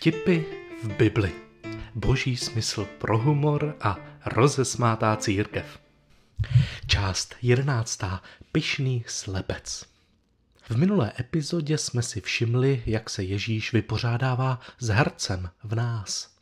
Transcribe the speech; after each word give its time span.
Vtipy 0.00 0.44
v 0.82 0.96
Bibli. 0.96 1.32
Boží 1.94 2.36
smysl 2.36 2.84
pro 2.98 3.18
humor 3.18 3.76
a 3.80 3.96
rozesmátá 4.26 5.16
církev. 5.16 5.80
Část 6.86 7.34
jedenáctá. 7.42 8.22
Pyšný 8.52 9.04
slepec. 9.06 9.86
V 10.62 10.76
minulé 10.76 11.12
epizodě 11.20 11.78
jsme 11.78 12.02
si 12.02 12.20
všimli, 12.20 12.82
jak 12.86 13.10
se 13.10 13.22
Ježíš 13.22 13.72
vypořádává 13.72 14.60
s 14.78 14.88
hercem 14.88 15.50
v 15.64 15.74
nás. 15.74 16.36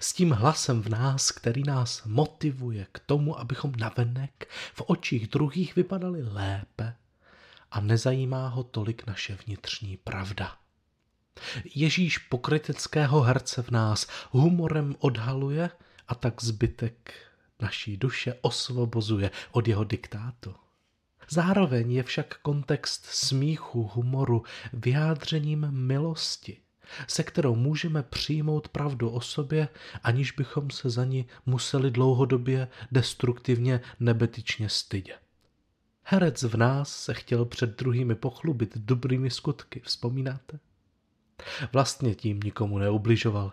S 0.00 0.12
tím 0.12 0.30
hlasem 0.30 0.82
v 0.82 0.88
nás, 0.88 1.30
který 1.30 1.62
nás 1.62 2.04
motivuje 2.04 2.86
k 2.92 2.98
tomu, 2.98 3.38
abychom 3.38 3.72
navenek 3.76 4.48
v 4.74 4.82
očích 4.86 5.28
druhých 5.28 5.76
vypadali 5.76 6.22
lépe 6.22 6.94
a 7.70 7.80
nezajímá 7.80 8.48
ho 8.48 8.62
tolik 8.62 9.06
naše 9.06 9.38
vnitřní 9.46 9.96
pravda. 9.96 10.61
Ježíš 11.74 12.18
pokryteckého 12.18 13.20
herce 13.20 13.62
v 13.62 13.70
nás 13.70 14.06
humorem 14.30 14.96
odhaluje 14.98 15.70
a 16.08 16.14
tak 16.14 16.42
zbytek 16.42 17.14
naší 17.60 17.96
duše 17.96 18.34
osvobozuje 18.40 19.30
od 19.50 19.68
jeho 19.68 19.84
diktátu. 19.84 20.54
Zároveň 21.30 21.92
je 21.92 22.02
však 22.02 22.38
kontext 22.42 23.06
smíchu, 23.06 23.90
humoru 23.94 24.42
vyjádřením 24.72 25.70
milosti, 25.70 26.60
se 27.08 27.22
kterou 27.22 27.54
můžeme 27.54 28.02
přijmout 28.02 28.68
pravdu 28.68 29.10
o 29.10 29.20
sobě, 29.20 29.68
aniž 30.02 30.32
bychom 30.32 30.70
se 30.70 30.90
za 30.90 31.04
ní 31.04 31.26
museli 31.46 31.90
dlouhodobě 31.90 32.68
destruktivně 32.92 33.80
nebetyčně 34.00 34.68
stydět. 34.68 35.20
Herec 36.02 36.42
v 36.42 36.56
nás 36.56 36.96
se 37.04 37.14
chtěl 37.14 37.44
před 37.44 37.78
druhými 37.78 38.14
pochlubit 38.14 38.78
dobrými 38.78 39.30
skutky, 39.30 39.80
vzpomínáte? 39.84 40.58
Vlastně 41.72 42.14
tím 42.14 42.40
nikomu 42.40 42.78
neubližoval, 42.78 43.52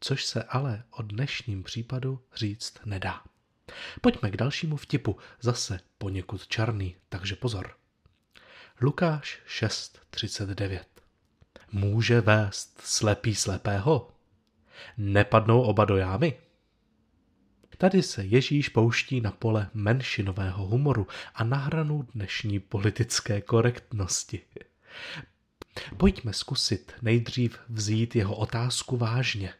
což 0.00 0.24
se 0.24 0.42
ale 0.42 0.82
o 0.90 1.02
dnešním 1.02 1.62
případu 1.62 2.20
říct 2.34 2.74
nedá. 2.84 3.22
Pojďme 4.00 4.30
k 4.30 4.36
dalšímu 4.36 4.76
vtipu, 4.76 5.16
zase 5.40 5.80
poněkud 5.98 6.46
čarný, 6.46 6.96
takže 7.08 7.36
pozor. 7.36 7.76
Lukáš 8.80 9.40
6.39 9.60 10.80
Může 11.72 12.20
vést 12.20 12.80
slepý 12.84 13.34
slepého? 13.34 14.10
Nepadnou 14.96 15.62
oba 15.62 15.84
do 15.84 15.96
jámy? 15.96 16.38
Tady 17.78 18.02
se 18.02 18.24
Ježíš 18.24 18.68
pouští 18.68 19.20
na 19.20 19.30
pole 19.30 19.70
menšinového 19.74 20.66
humoru 20.66 21.06
a 21.34 21.44
na 21.44 21.56
hranu 21.56 22.08
dnešní 22.14 22.60
politické 22.60 23.40
korektnosti. 23.40 24.40
Pojďme 25.96 26.32
zkusit 26.32 26.92
nejdřív 27.02 27.58
vzít 27.68 28.16
jeho 28.16 28.36
otázku 28.36 28.96
vážně. 28.96 29.54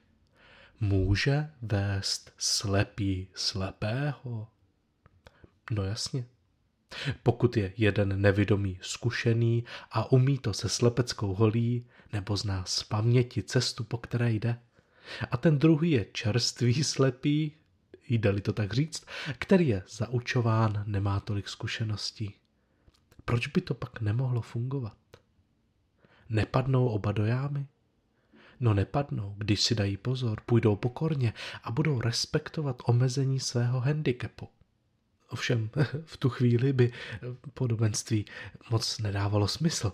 Může 0.81 1.51
vést 1.63 2.33
slepý 2.39 3.29
slepého? 3.35 4.49
No 5.71 5.85
jasně. 5.85 6.25
Pokud 7.23 7.57
je 7.57 7.73
jeden 7.77 8.21
nevědomý 8.21 8.79
zkušený 8.83 9.65
a 9.91 10.13
umí 10.13 10.39
to 10.39 10.53
se 10.55 10.69
slepeckou 10.69 11.35
holí, 11.35 11.87
nebo 12.13 12.37
zná 12.37 12.65
z 12.65 12.83
paměti 12.83 13.43
cestu, 13.43 13.85
po 13.85 13.99
které 13.99 14.33
jde, 14.33 14.59
a 15.31 15.37
ten 15.37 15.59
druhý 15.59 15.91
je 15.91 16.07
čerstvý 16.13 16.85
slepý, 16.85 17.53
jde-li 18.09 18.41
to 18.41 18.53
tak 18.53 18.73
říct, 18.73 19.05
který 19.39 19.69
je 19.69 19.83
zaučován, 19.89 20.85
nemá 20.87 21.21
tolik 21.21 21.49
zkušeností. 21.49 22.35
Proč 23.25 23.47
by 23.47 23.61
to 23.61 23.75
pak 23.75 24.01
nemohlo 24.01 24.41
fungovat? 24.41 24.97
Nepadnou 26.29 26.89
oba 26.89 27.13
do 27.13 27.27
jámy? 27.27 27.67
No 28.61 28.75
nepadnou, 28.75 29.35
když 29.39 29.63
si 29.63 29.75
dají 29.75 29.97
pozor, 29.97 30.41
půjdou 30.47 30.77
pokorně 30.77 31.33
a 31.63 31.71
budou 31.71 32.01
respektovat 32.01 32.83
omezení 32.85 33.41
svého 33.41 33.81
handicapu. 33.81 34.49
Ovšem 35.29 35.71
v 36.05 36.17
tu 36.17 36.29
chvíli 36.29 36.73
by 36.73 36.93
podobenství 37.55 38.25
moc 38.71 38.99
nedávalo 38.99 39.49
smysl. 39.49 39.93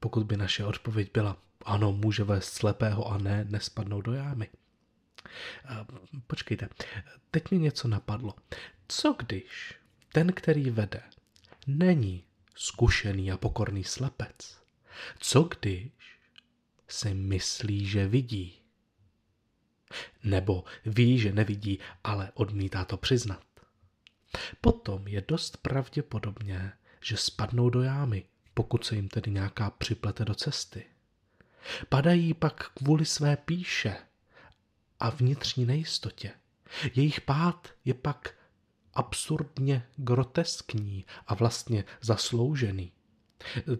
Pokud 0.00 0.26
by 0.26 0.36
naše 0.36 0.64
odpověď 0.64 1.10
byla 1.14 1.36
ano, 1.64 1.92
může 1.92 2.24
vést 2.24 2.52
slepého 2.52 3.12
a 3.12 3.18
ne, 3.18 3.46
nespadnou 3.50 4.00
do 4.00 4.12
jámy. 4.12 4.48
Počkejte, 6.26 6.68
teď 7.30 7.50
mi 7.50 7.58
něco 7.58 7.88
napadlo. 7.88 8.34
Co 8.88 9.16
když 9.18 9.74
ten, 10.12 10.32
který 10.32 10.70
vede, 10.70 11.02
není 11.66 12.24
zkušený 12.54 13.32
a 13.32 13.36
pokorný 13.36 13.84
slepec? 13.84 14.59
Co 15.18 15.42
když 15.42 15.90
si 16.88 17.14
myslí, 17.14 17.86
že 17.86 18.08
vidí? 18.08 18.60
Nebo 20.24 20.64
ví, 20.84 21.18
že 21.18 21.32
nevidí, 21.32 21.78
ale 22.04 22.30
odmítá 22.34 22.84
to 22.84 22.96
přiznat. 22.96 23.44
Potom 24.60 25.08
je 25.08 25.24
dost 25.28 25.56
pravděpodobně, 25.56 26.72
že 27.00 27.16
spadnou 27.16 27.70
do 27.70 27.82
jámy, 27.82 28.24
pokud 28.54 28.84
se 28.84 28.96
jim 28.96 29.08
tedy 29.08 29.30
nějaká 29.30 29.70
připlete 29.70 30.24
do 30.24 30.34
cesty. 30.34 30.84
Padají 31.88 32.34
pak 32.34 32.70
kvůli 32.70 33.04
své 33.04 33.36
píše 33.36 33.96
a 35.00 35.10
vnitřní 35.10 35.66
nejistotě. 35.66 36.32
Jejich 36.94 37.20
pád 37.20 37.68
je 37.84 37.94
pak 37.94 38.34
absurdně 38.94 39.86
groteskní 39.96 41.04
a 41.26 41.34
vlastně 41.34 41.84
zasloužený. 42.00 42.92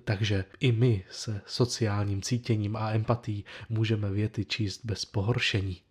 Takže 0.04 0.44
i 0.60 0.72
my 0.72 1.04
se 1.10 1.40
sociálním 1.46 2.22
cítěním 2.22 2.76
a 2.76 2.90
empatí 2.90 3.44
můžeme 3.68 4.10
věty 4.10 4.44
číst 4.44 4.80
bez 4.84 5.04
pohoršení. 5.04 5.82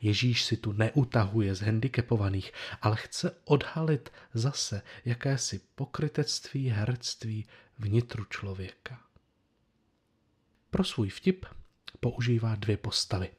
Ježíš 0.00 0.44
si 0.44 0.56
tu 0.56 0.72
neutahuje 0.72 1.54
z 1.54 1.60
handicapovaných, 1.60 2.52
ale 2.82 2.96
chce 2.96 3.34
odhalit 3.44 4.12
zase 4.34 4.82
jakési 5.04 5.60
pokrytectví, 5.74 6.68
herectví 6.68 7.46
vnitru 7.78 8.24
člověka. 8.24 9.00
Pro 10.70 10.84
svůj 10.84 11.08
vtip 11.08 11.46
používá 12.00 12.54
dvě 12.54 12.76
postavy. 12.76 13.30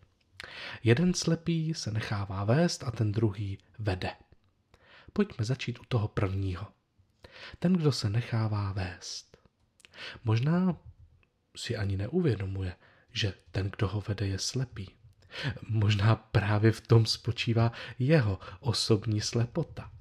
Jeden 0.83 1.13
slepý 1.13 1.73
se 1.73 1.91
nechává 1.91 2.43
vést 2.43 2.83
a 2.83 2.91
ten 2.91 3.11
druhý 3.11 3.57
vede. 3.79 4.11
Pojďme 5.13 5.45
začít 5.45 5.79
u 5.79 5.85
toho 5.87 6.07
prvního. 6.07 6.67
Ten, 7.59 7.73
kdo 7.73 7.91
se 7.91 8.09
nechává 8.09 8.71
vést. 8.71 9.32
Možná 10.23 10.77
si 11.57 11.77
ani 11.77 11.97
neuvědomuje, 11.97 12.75
že 13.11 13.33
ten, 13.51 13.71
kdo 13.77 13.87
ho 13.87 14.03
vede, 14.07 14.27
je 14.27 14.39
slepý. 14.39 14.89
Možná 15.69 16.15
právě 16.15 16.71
v 16.71 16.81
tom 16.81 17.05
spočívá 17.05 17.71
jeho 17.99 18.39
osobní 18.59 19.21
slepota. 19.21 19.91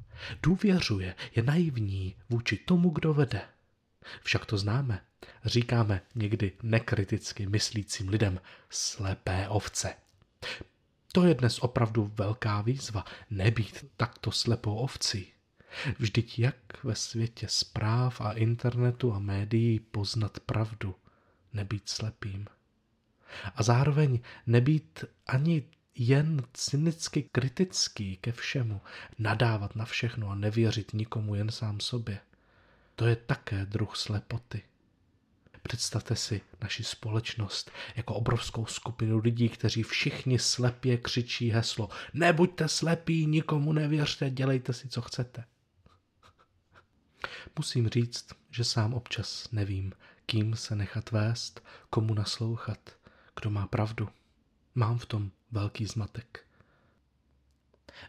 Důvěřuje, 0.42 1.14
je 1.36 1.42
naivní 1.42 2.16
vůči 2.28 2.56
tomu, 2.56 2.90
kdo 2.90 3.14
vede. 3.14 3.42
Však 4.22 4.46
to 4.46 4.58
známe. 4.58 5.00
Říkáme 5.44 6.00
někdy 6.14 6.52
nekriticky 6.62 7.46
myslícím 7.46 8.08
lidem 8.08 8.40
slepé 8.70 9.48
ovce. 9.48 9.94
To 11.12 11.24
je 11.24 11.34
dnes 11.34 11.58
opravdu 11.58 12.12
velká 12.14 12.60
výzva, 12.60 13.04
nebýt 13.30 13.84
takto 13.96 14.32
slepou 14.32 14.74
ovcí. 14.74 15.32
Vždyť 15.98 16.38
jak 16.38 16.84
ve 16.84 16.94
světě 16.94 17.46
zpráv 17.50 18.20
a 18.20 18.32
internetu 18.32 19.12
a 19.12 19.18
médií 19.18 19.80
poznat 19.80 20.40
pravdu, 20.40 20.94
nebýt 21.52 21.88
slepým. 21.88 22.46
A 23.54 23.62
zároveň 23.62 24.20
nebýt 24.46 25.04
ani 25.26 25.62
jen 25.94 26.42
cynicky 26.52 27.22
kritický 27.32 28.16
ke 28.16 28.32
všemu, 28.32 28.80
nadávat 29.18 29.76
na 29.76 29.84
všechno 29.84 30.30
a 30.30 30.34
nevěřit 30.34 30.94
nikomu 30.94 31.34
jen 31.34 31.50
sám 31.50 31.80
sobě. 31.80 32.20
To 32.96 33.06
je 33.06 33.16
také 33.16 33.66
druh 33.66 33.96
slepoty. 33.96 34.62
Představte 35.62 36.16
si 36.16 36.40
naši 36.62 36.84
společnost 36.84 37.70
jako 37.96 38.14
obrovskou 38.14 38.66
skupinu 38.66 39.18
lidí, 39.18 39.48
kteří 39.48 39.82
všichni 39.82 40.38
slepě 40.38 40.96
křičí 40.96 41.50
heslo 41.50 41.88
Nebuďte 42.14 42.68
slepí, 42.68 43.26
nikomu 43.26 43.72
nevěřte, 43.72 44.30
dělejte 44.30 44.72
si, 44.72 44.88
co 44.88 45.02
chcete. 45.02 45.44
Musím 47.58 47.88
říct, 47.88 48.26
že 48.50 48.64
sám 48.64 48.94
občas 48.94 49.48
nevím, 49.52 49.92
kým 50.26 50.56
se 50.56 50.76
nechat 50.76 51.10
vést, 51.10 51.62
komu 51.90 52.14
naslouchat, 52.14 52.96
kdo 53.40 53.50
má 53.50 53.66
pravdu. 53.66 54.08
Mám 54.74 54.98
v 54.98 55.06
tom 55.06 55.30
velký 55.50 55.86
zmatek. 55.86 56.46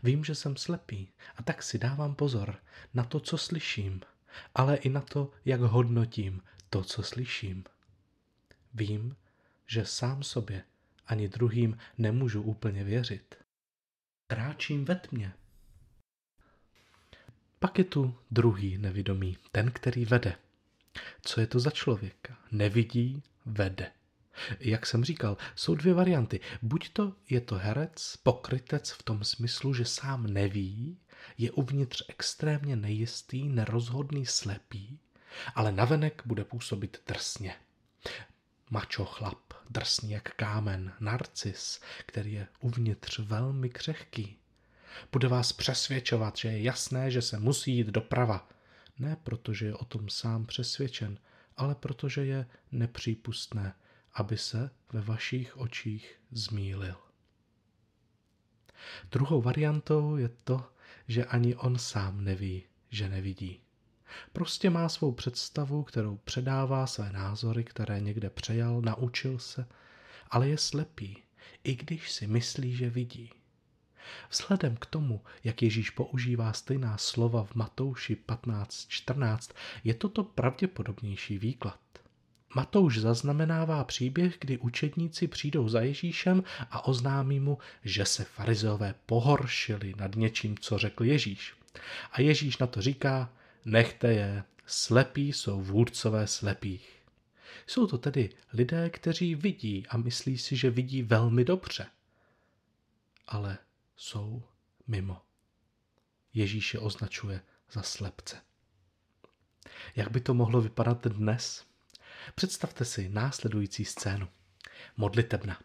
Vím, 0.04 0.24
že 0.24 0.36
jsem 0.36 0.58
slepý 0.58 1.10
a 1.36 1.44
tak 1.44 1.64
si 1.64 1.78
dávám 1.78 2.16
pozor 2.16 2.56
na 2.94 3.04
to, 3.04 3.20
co 3.20 3.38
slyším, 3.38 4.02
ale 4.56 4.76
i 4.76 4.90
na 4.90 5.02
to, 5.02 5.32
jak 5.46 5.62
hodnotím 5.62 6.42
to, 6.70 6.84
co 6.84 7.04
slyším. 7.04 7.64
Vím, 8.74 9.16
že 9.68 9.86
sám 9.86 10.24
sobě 10.24 10.64
ani 11.08 11.28
druhým 11.30 11.78
nemůžu 11.98 12.42
úplně 12.42 12.84
věřit. 12.84 13.36
Kráčím 14.28 14.86
ve 14.86 14.96
tmě, 14.96 15.34
pak 17.64 17.78
je 17.78 17.84
tu 17.84 18.16
druhý 18.32 18.78
nevidomý, 18.78 19.38
ten, 19.52 19.72
který 19.72 20.06
vede. 20.06 20.36
Co 21.22 21.42
je 21.42 21.48
to 21.48 21.60
za 21.60 21.72
člověka? 21.72 22.38
Nevidí, 22.52 23.24
vede. 23.46 23.92
Jak 24.60 24.86
jsem 24.86 25.04
říkal, 25.04 25.38
jsou 25.56 25.76
dvě 25.76 25.94
varianty. 25.94 26.40
Buď 26.62 26.90
to 26.90 27.16
je 27.30 27.42
to 27.42 27.56
herec, 27.56 28.18
pokrytec 28.24 28.92
v 28.92 29.04
tom 29.04 29.24
smyslu, 29.24 29.74
že 29.74 29.86
sám 29.86 30.28
neví, 30.28 30.98
je 31.38 31.52
uvnitř 31.52 32.04
extrémně 32.08 32.76
nejistý, 32.76 33.50
nerozhodný, 33.50 34.26
slepý, 34.26 35.00
ale 35.56 35.72
navenek 35.72 36.22
bude 36.26 36.44
působit 36.44 37.02
drsně. 37.08 37.56
Mačo 38.70 39.06
chlap, 39.06 39.54
drsný 39.70 40.12
jak 40.12 40.36
kámen, 40.36 40.94
narcis, 41.00 41.82
který 42.06 42.34
je 42.34 42.48
uvnitř 42.60 43.20
velmi 43.20 43.70
křehký. 43.70 44.38
Bude 45.12 45.28
vás 45.28 45.54
přesvědčovat, 45.54 46.38
že 46.38 46.48
je 46.48 46.62
jasné, 46.62 47.12
že 47.12 47.22
se 47.22 47.40
musí 47.40 47.78
jít 47.78 47.88
doprava. 47.88 48.50
Ne 49.00 49.18
protože 49.24 49.66
je 49.66 49.76
o 49.76 49.86
tom 49.86 50.10
sám 50.10 50.46
přesvědčen, 50.46 51.20
ale 51.58 51.76
protože 51.76 52.26
je 52.26 52.46
nepřípustné, 52.72 53.74
aby 54.14 54.38
se 54.38 54.70
ve 54.94 55.02
vašich 55.02 55.58
očích 55.58 56.20
zmílil. 56.32 56.96
Druhou 59.12 59.42
variantou 59.42 60.16
je 60.16 60.30
to, 60.44 60.70
že 61.08 61.26
ani 61.26 61.56
on 61.56 61.78
sám 61.78 62.24
neví, 62.24 62.64
že 62.90 63.10
nevidí. 63.10 63.60
Prostě 64.34 64.70
má 64.70 64.90
svou 64.90 65.12
představu, 65.12 65.84
kterou 65.84 66.18
předává 66.18 66.88
své 66.88 67.12
názory, 67.12 67.64
které 67.64 68.00
někde 68.00 68.30
přejal, 68.30 68.82
naučil 68.82 69.40
se, 69.40 69.66
ale 70.28 70.50
je 70.50 70.58
slepý, 70.58 71.24
i 71.64 71.76
když 71.76 72.12
si 72.12 72.28
myslí, 72.28 72.76
že 72.76 72.90
vidí. 72.90 73.32
Vzhledem 74.30 74.78
k 74.78 74.86
tomu, 74.86 75.22
jak 75.44 75.62
Ježíš 75.62 75.90
používá 75.90 76.54
stejná 76.54 76.98
slova 76.98 77.44
v 77.44 77.56
Matouši 77.56 78.18
15.14, 78.28 79.54
je 79.84 79.94
toto 79.94 80.24
pravděpodobnější 80.24 81.38
výklad. 81.38 81.80
Matouš 82.56 83.00
zaznamenává 83.00 83.84
příběh, 83.84 84.38
kdy 84.40 84.58
učedníci 84.58 85.28
přijdou 85.28 85.70
za 85.70 85.82
Ježíšem 85.82 86.44
a 86.72 86.88
oznámí 86.88 87.40
mu, 87.40 87.58
že 87.84 88.06
se 88.06 88.24
farizeové 88.24 88.96
pohoršili 89.06 89.94
nad 89.98 90.16
něčím, 90.16 90.58
co 90.58 90.78
řekl 90.78 91.04
Ježíš. 91.04 91.54
A 92.12 92.22
Ježíš 92.22 92.58
na 92.58 92.68
to 92.68 92.82
říká, 92.82 93.30
nechte 93.66 94.14
je, 94.14 94.44
slepí 94.66 95.34
jsou 95.34 95.62
vůdcové 95.62 96.28
slepých. 96.28 97.04
Jsou 97.68 97.88
to 97.88 97.98
tedy 97.98 98.30
lidé, 98.54 98.90
kteří 98.90 99.36
vidí 99.36 99.86
a 99.90 99.98
myslí 99.98 100.38
si, 100.38 100.56
že 100.56 100.70
vidí 100.70 101.04
velmi 101.04 101.46
dobře. 101.46 101.86
Ale 103.28 103.58
jsou 104.04 104.44
mimo. 104.88 105.22
Ježíš 106.34 106.74
je 106.74 106.80
označuje 106.80 107.42
za 107.72 107.82
slepce. 107.82 108.42
Jak 109.96 110.12
by 110.12 110.22
to 110.22 110.34
mohlo 110.34 110.62
vypadat 110.62 111.08
dnes? 111.08 111.66
Představte 112.36 112.86
si 112.86 113.10
následující 113.10 113.86
scénu. 113.86 114.28
Modlitebna. 114.98 115.62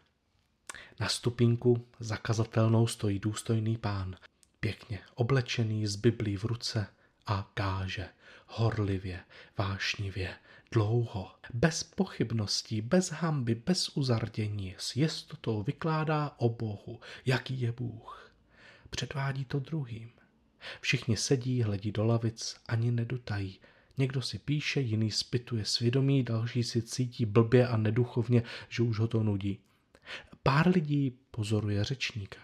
Na 0.99 1.09
stupínku 1.09 1.87
zakazatelnou 1.99 2.87
stojí 2.87 3.19
důstojný 3.19 3.77
pán, 3.77 4.15
pěkně 4.59 4.99
oblečený 5.15 5.87
s 5.87 5.95
Biblí 5.95 6.37
v 6.37 6.43
ruce 6.43 6.87
a 7.25 7.51
káže 7.53 8.09
horlivě, 8.47 9.23
vášnivě, 9.57 10.35
dlouho, 10.71 11.31
bez 11.53 11.83
pochybností, 11.83 12.81
bez 12.81 13.09
hamby, 13.09 13.55
bez 13.55 13.89
uzardění, 13.89 14.75
s 14.77 14.95
jistotou 14.95 15.63
vykládá 15.63 16.35
o 16.37 16.49
Bohu, 16.49 16.99
jaký 17.25 17.61
je 17.61 17.71
Bůh. 17.71 18.28
Předvádí 18.89 19.45
to 19.45 19.59
druhým. 19.59 20.09
Všichni 20.81 21.17
sedí, 21.17 21.63
hledí 21.63 21.91
do 21.91 22.05
lavic, 22.05 22.55
ani 22.67 22.91
nedutají, 22.91 23.59
Někdo 23.99 24.21
si 24.21 24.39
píše, 24.39 24.81
jiný 24.81 25.11
spituje 25.11 25.65
svědomí, 25.65 26.23
další 26.23 26.63
si 26.63 26.81
cítí 26.81 27.25
blbě 27.25 27.67
a 27.67 27.77
neduchovně, 27.77 28.43
že 28.69 28.83
už 28.83 28.99
ho 28.99 29.07
to 29.07 29.23
nudí. 29.23 29.59
Pár 30.43 30.67
lidí 30.67 31.17
pozoruje 31.31 31.83
řečníka. 31.83 32.39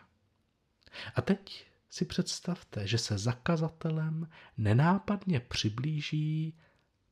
A 1.15 1.21
teď 1.21 1.65
si 1.89 2.05
představte, 2.05 2.87
že 2.87 2.97
se 2.97 3.17
zakazatelem 3.17 4.29
nenápadně 4.57 5.39
přiblíží 5.39 6.53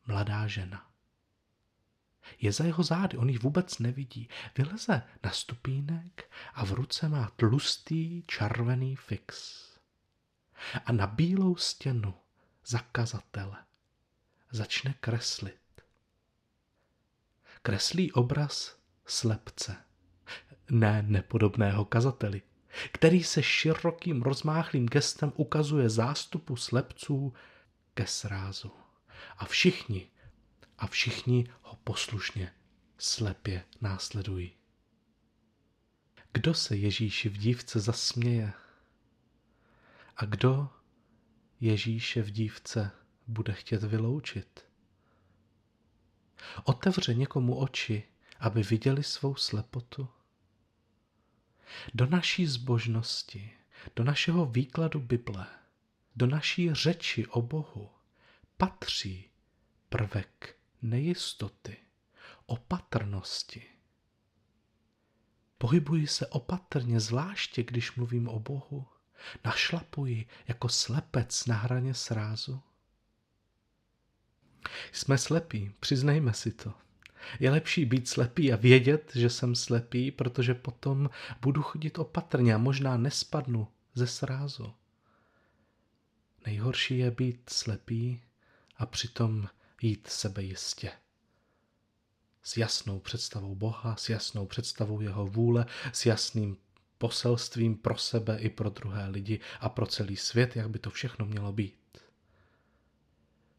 mladá 0.07 0.47
žena. 0.47 0.88
Je 2.39 2.51
za 2.51 2.63
jeho 2.63 2.83
zády, 2.83 3.17
on 3.17 3.29
ji 3.29 3.37
vůbec 3.37 3.79
nevidí. 3.79 4.29
Vyleze 4.57 5.01
na 5.23 5.31
stupínek 5.31 6.31
a 6.53 6.65
v 6.65 6.71
ruce 6.71 7.09
má 7.09 7.31
tlustý 7.35 8.23
červený 8.27 8.95
fix. 8.95 9.63
A 10.85 10.91
na 10.91 11.07
bílou 11.07 11.55
stěnu 11.55 12.13
zakazatele 12.65 13.57
začne 14.51 14.93
kreslit. 14.99 15.59
Kreslí 17.61 18.11
obraz 18.11 18.77
slepce, 19.05 19.75
ne 20.69 21.01
nepodobného 21.07 21.85
kazateli, 21.85 22.41
který 22.91 23.23
se 23.23 23.43
širokým 23.43 24.21
rozmáchlým 24.21 24.85
gestem 24.85 25.33
ukazuje 25.35 25.89
zástupu 25.89 26.55
slepců 26.55 27.33
ke 27.93 28.07
srázu. 28.07 28.71
A 29.37 29.45
všichni, 29.45 30.09
a 30.77 30.87
všichni 30.87 31.49
ho 31.61 31.75
poslušně 31.83 32.53
slepě 32.97 33.65
následují. 33.81 34.51
Kdo 36.33 36.53
se 36.53 36.75
Ježíši 36.75 37.29
v 37.29 37.37
dívce 37.37 37.79
zasměje? 37.79 38.53
A 40.17 40.25
kdo 40.25 40.69
Ježíše 41.59 42.21
v 42.21 42.31
dívce 42.31 42.91
bude 43.27 43.53
chtět 43.53 43.83
vyloučit. 43.83 44.65
Otevře 46.63 47.13
někomu 47.13 47.59
oči, 47.59 48.03
aby 48.39 48.63
viděli 48.63 49.03
svou 49.03 49.35
slepotu. 49.35 50.07
Do 51.93 52.05
naší 52.05 52.45
zbožnosti, 52.45 53.51
do 53.95 54.03
našeho 54.03 54.45
výkladu 54.45 54.99
Bible, 54.99 55.47
do 56.15 56.27
naší 56.27 56.73
řeči 56.73 57.27
o 57.27 57.41
Bohu 57.41 57.89
patří 58.57 59.29
prvek 59.89 60.55
nejistoty, 60.83 61.77
opatrnosti. 62.45 63.63
Pohybuji 65.57 66.07
se 66.07 66.27
opatrně, 66.27 67.00
zvláště 67.00 67.63
když 67.63 67.95
mluvím 67.95 68.27
o 68.27 68.39
Bohu. 68.39 68.88
Našlapuji 69.45 70.27
jako 70.47 70.69
slepec 70.69 71.45
na 71.45 71.56
hraně 71.56 71.94
srázu. 71.94 72.62
Jsme 74.91 75.18
slepí, 75.18 75.74
přiznejme 75.80 76.33
si 76.33 76.51
to. 76.51 76.74
Je 77.40 77.52
lepší 77.52 77.85
být 77.85 78.07
slepý 78.07 78.54
a 78.54 78.56
vědět, 78.56 79.11
že 79.16 79.30
jsem 79.30 79.56
slepý, 79.56 80.11
protože 80.11 80.54
potom 80.54 81.09
budu 81.42 81.61
chodit 81.61 81.99
opatrně 81.99 82.56
a 82.56 82.57
možná 82.57 82.97
nespadnu 82.97 83.68
ze 83.94 84.07
srázu. 84.07 84.73
Nejhorší 86.45 86.97
je 86.97 87.11
být 87.11 87.49
slepý 87.49 88.21
a 88.78 88.85
přitom 88.85 89.47
jít 89.83 90.07
sebejistě. 90.07 90.92
S 92.44 92.57
jasnou 92.57 92.99
představou 92.99 93.56
Boha, 93.56 93.95
s 93.95 94.09
jasnou 94.09 94.45
představou 94.45 95.02
jeho 95.02 95.25
vůle, 95.25 95.66
s 95.94 96.06
jasným 96.06 96.57
poselstvím 96.97 97.78
pro 97.78 97.97
sebe 97.97 98.37
i 98.37 98.49
pro 98.49 98.69
druhé 98.69 99.07
lidi 99.07 99.40
a 99.59 99.69
pro 99.69 99.85
celý 99.85 100.18
svět, 100.18 100.56
jak 100.56 100.69
by 100.69 100.80
to 100.80 100.90
všechno 100.90 101.25
mělo 101.25 101.54
být. 101.54 101.97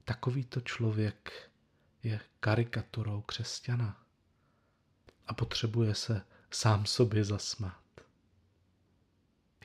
Takovýto 0.05 0.61
člověk 0.61 1.51
je 2.03 2.21
karikaturou 2.41 3.21
křesťana 3.21 4.07
a 5.27 5.35
potřebuje 5.35 5.95
se 5.95 6.23
sám 6.51 6.87
sobě 6.87 7.25
zasmát. 7.25 7.85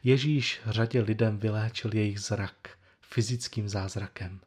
Ježíš 0.04 0.62
řadě 0.66 1.02
lidem 1.02 1.38
vyléčil 1.38 1.96
jejich 1.96 2.20
zrak 2.20 2.78
fyzickým 3.02 3.70
zázrakem. 3.70 4.42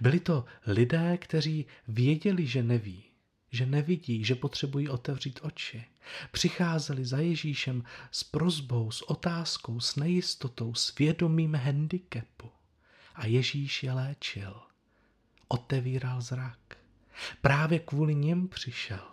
Byli 0.00 0.20
to 0.20 0.44
lidé, 0.66 1.18
kteří 1.18 1.66
věděli, 1.88 2.46
že 2.46 2.62
neví, 2.62 3.04
že 3.50 3.66
nevidí, 3.66 4.24
že 4.24 4.34
potřebují 4.34 4.88
otevřít 4.88 5.40
oči. 5.42 5.84
Přicházeli 6.32 7.04
za 7.04 7.18
Ježíšem 7.18 7.84
s 8.10 8.24
prozbou, 8.24 8.90
s 8.90 9.02
otázkou, 9.02 9.80
s 9.80 9.96
nejistotou, 9.96 10.74
s 10.74 10.94
vědomím 10.98 11.54
handicapu. 11.54 12.50
A 13.14 13.26
Ježíš 13.26 13.82
je 13.82 13.92
léčil 13.92 14.68
otevíral 15.48 16.20
zrak. 16.20 16.58
Právě 17.40 17.78
kvůli 17.78 18.14
něm 18.14 18.48
přišel. 18.48 19.08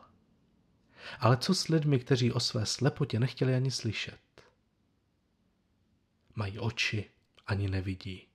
Ale 1.20 1.38
co 1.38 1.56
s 1.56 1.68
lidmi, 1.68 2.00
kteří 2.00 2.32
o 2.32 2.40
své 2.40 2.66
slepotě 2.66 3.20
nechtěli 3.20 3.56
ani 3.56 3.72
slyšet? 3.72 4.20
Mají 6.36 6.60
oči, 6.60 7.10
ani 7.48 7.70
nevidí. 7.70 8.28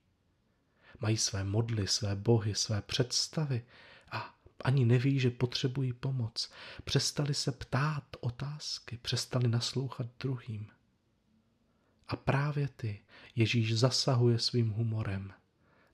Mají 1.00 1.16
své 1.16 1.44
modly, 1.44 1.86
své 1.86 2.16
bohy, 2.16 2.54
své 2.54 2.82
představy 2.82 3.64
a 4.10 4.34
ani 4.64 4.84
neví, 4.84 5.20
že 5.20 5.30
potřebují 5.30 5.92
pomoc. 5.92 6.50
Přestali 6.84 7.34
se 7.34 7.52
ptát 7.52 8.04
otázky, 8.20 8.98
přestali 9.02 9.48
naslouchat 9.48 10.06
druhým. 10.20 10.66
A 12.08 12.16
právě 12.16 12.68
ty 12.68 13.00
Ježíš 13.36 13.78
zasahuje 13.78 14.38
svým 14.38 14.70
humorem 14.70 15.32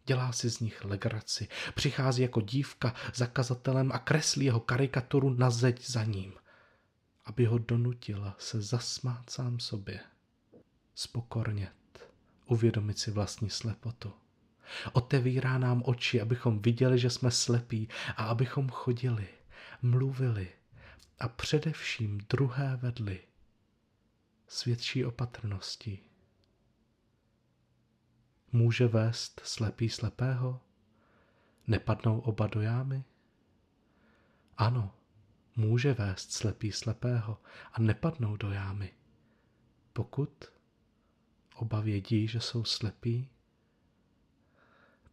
Dělá 0.06 0.32
si 0.32 0.50
z 0.50 0.60
nich 0.60 0.84
legraci. 0.84 1.48
Přichází 1.74 2.22
jako 2.22 2.40
dívka 2.40 2.94
za 3.14 3.26
kazatelem 3.26 3.92
a 3.92 3.98
kreslí 3.98 4.44
jeho 4.44 4.60
karikaturu 4.60 5.30
na 5.30 5.50
zeď 5.50 5.86
za 5.86 6.04
ním. 6.04 6.32
aby 7.24 7.44
ho 7.44 7.58
donutila 7.58 8.36
se 8.38 8.62
zasmát 8.62 9.30
sám 9.30 9.60
sobě, 9.60 10.00
spokornět, 10.94 12.10
uvědomit 12.46 12.98
si 12.98 13.10
vlastní 13.10 13.50
slepotu. 13.50 14.12
Otevírá 14.92 15.58
nám 15.58 15.82
oči, 15.84 16.20
abychom 16.20 16.62
viděli, 16.62 16.98
že 16.98 17.10
jsme 17.10 17.30
slepí 17.30 17.88
a 18.16 18.24
abychom 18.24 18.68
chodili, 18.68 19.28
mluvili 19.82 20.48
a 21.18 21.28
především 21.28 22.18
druhé 22.18 22.76
vedli 22.76 23.20
svědčí 24.48 25.04
opatrnosti. 25.04 25.98
Může 28.52 28.86
vést 28.86 29.40
slepý 29.44 29.90
slepého? 29.90 30.60
Nepadnou 31.66 32.20
oba 32.20 32.46
do 32.46 32.60
jámy? 32.60 33.04
Ano, 34.56 34.94
může 35.56 35.94
vést 35.94 36.32
slepý 36.32 36.72
slepého 36.72 37.40
a 37.72 37.80
nepadnou 37.80 38.36
do 38.36 38.50
jámy, 38.50 38.92
pokud 39.92 40.44
oba 41.54 41.80
vědí, 41.80 42.28
že 42.28 42.40
jsou 42.40 42.64
slepí, 42.64 43.30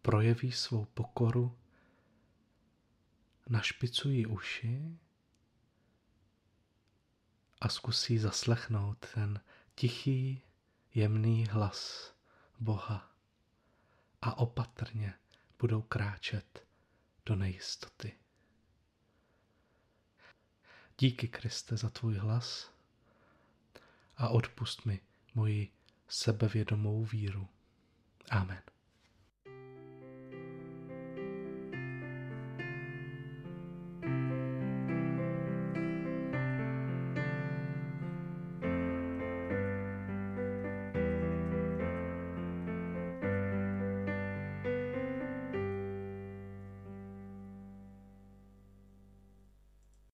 projeví 0.03 0.51
svou 0.51 0.85
pokoru, 0.85 1.57
našpicují 3.49 4.25
uši 4.25 4.97
a 7.61 7.69
zkusí 7.69 8.17
zaslechnout 8.19 9.05
ten 9.13 9.41
tichý, 9.75 10.41
jemný 10.93 11.45
hlas 11.45 12.13
Boha 12.59 13.11
a 14.21 14.37
opatrně 14.37 15.13
budou 15.59 15.81
kráčet 15.81 16.67
do 17.25 17.35
nejistoty. 17.35 18.13
Díky 20.99 21.27
Kriste 21.27 21.77
za 21.77 21.89
tvůj 21.89 22.15
hlas 22.15 22.71
a 24.17 24.29
odpust 24.29 24.85
mi 24.85 24.99
moji 25.35 25.71
sebevědomou 26.07 27.05
víru. 27.05 27.47
Amen. 28.29 28.72